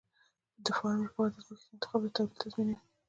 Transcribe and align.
د 0.63 0.65
فارم 0.77 0.99
لپاره 1.05 1.29
د 1.33 1.37
ځمکې 1.47 1.61
ښه 1.67 1.71
انتخاب 1.73 2.01
د 2.03 2.07
تولید 2.15 2.33
تضمینوي. 2.41 2.77